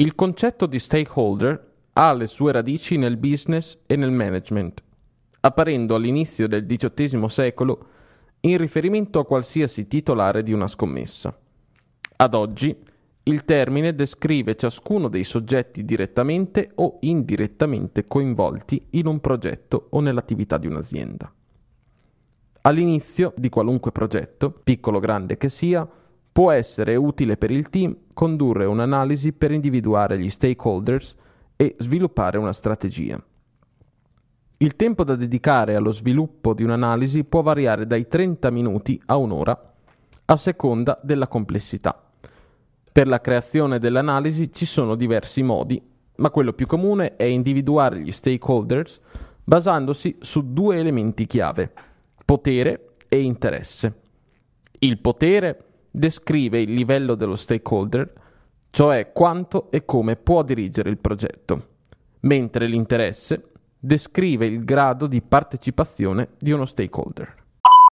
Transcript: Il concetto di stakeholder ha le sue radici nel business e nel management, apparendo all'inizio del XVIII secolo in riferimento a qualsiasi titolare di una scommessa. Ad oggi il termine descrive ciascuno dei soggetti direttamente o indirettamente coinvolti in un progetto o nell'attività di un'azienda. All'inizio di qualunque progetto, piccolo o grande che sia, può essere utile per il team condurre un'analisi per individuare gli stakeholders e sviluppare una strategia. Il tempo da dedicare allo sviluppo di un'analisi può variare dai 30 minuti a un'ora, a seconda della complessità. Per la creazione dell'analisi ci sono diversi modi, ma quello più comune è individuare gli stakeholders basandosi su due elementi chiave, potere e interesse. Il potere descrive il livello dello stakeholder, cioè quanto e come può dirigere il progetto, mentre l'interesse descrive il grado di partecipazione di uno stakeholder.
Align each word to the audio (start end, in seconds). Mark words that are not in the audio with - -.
Il 0.00 0.14
concetto 0.14 0.64
di 0.64 0.78
stakeholder 0.78 1.72
ha 1.92 2.14
le 2.14 2.26
sue 2.26 2.52
radici 2.52 2.96
nel 2.96 3.18
business 3.18 3.76
e 3.86 3.96
nel 3.96 4.10
management, 4.10 4.82
apparendo 5.40 5.94
all'inizio 5.94 6.48
del 6.48 6.64
XVIII 6.64 7.28
secolo 7.28 7.86
in 8.40 8.56
riferimento 8.56 9.18
a 9.18 9.26
qualsiasi 9.26 9.86
titolare 9.88 10.42
di 10.42 10.54
una 10.54 10.68
scommessa. 10.68 11.38
Ad 12.16 12.32
oggi 12.32 12.74
il 13.24 13.44
termine 13.44 13.94
descrive 13.94 14.56
ciascuno 14.56 15.08
dei 15.08 15.22
soggetti 15.22 15.84
direttamente 15.84 16.70
o 16.76 16.96
indirettamente 17.00 18.06
coinvolti 18.06 18.86
in 18.92 19.06
un 19.06 19.20
progetto 19.20 19.88
o 19.90 20.00
nell'attività 20.00 20.56
di 20.56 20.66
un'azienda. 20.66 21.30
All'inizio 22.62 23.34
di 23.36 23.50
qualunque 23.50 23.92
progetto, 23.92 24.50
piccolo 24.50 24.96
o 24.96 25.00
grande 25.00 25.36
che 25.36 25.50
sia, 25.50 25.86
può 26.40 26.52
essere 26.52 26.96
utile 26.96 27.36
per 27.36 27.50
il 27.50 27.68
team 27.68 27.94
condurre 28.14 28.64
un'analisi 28.64 29.34
per 29.34 29.50
individuare 29.50 30.18
gli 30.18 30.30
stakeholders 30.30 31.14
e 31.54 31.76
sviluppare 31.76 32.38
una 32.38 32.54
strategia. 32.54 33.22
Il 34.56 34.74
tempo 34.74 35.04
da 35.04 35.16
dedicare 35.16 35.74
allo 35.74 35.90
sviluppo 35.90 36.54
di 36.54 36.62
un'analisi 36.62 37.24
può 37.24 37.42
variare 37.42 37.86
dai 37.86 38.08
30 38.08 38.48
minuti 38.48 38.98
a 39.04 39.16
un'ora, 39.16 39.74
a 40.24 40.36
seconda 40.36 40.98
della 41.02 41.28
complessità. 41.28 42.10
Per 42.90 43.06
la 43.06 43.20
creazione 43.20 43.78
dell'analisi 43.78 44.50
ci 44.50 44.64
sono 44.64 44.94
diversi 44.94 45.42
modi, 45.42 45.78
ma 46.16 46.30
quello 46.30 46.54
più 46.54 46.66
comune 46.66 47.16
è 47.16 47.24
individuare 47.24 48.00
gli 48.00 48.12
stakeholders 48.12 48.98
basandosi 49.44 50.16
su 50.20 50.54
due 50.54 50.78
elementi 50.78 51.26
chiave, 51.26 51.70
potere 52.24 52.92
e 53.08 53.20
interesse. 53.20 54.00
Il 54.78 55.00
potere 55.00 55.64
descrive 55.90 56.60
il 56.60 56.72
livello 56.72 57.14
dello 57.14 57.36
stakeholder, 57.36 58.12
cioè 58.70 59.12
quanto 59.12 59.70
e 59.70 59.84
come 59.84 60.16
può 60.16 60.42
dirigere 60.42 60.90
il 60.90 60.98
progetto, 60.98 61.68
mentre 62.20 62.66
l'interesse 62.66 63.50
descrive 63.78 64.46
il 64.46 64.64
grado 64.64 65.06
di 65.06 65.22
partecipazione 65.22 66.30
di 66.38 66.52
uno 66.52 66.64
stakeholder. 66.64 67.39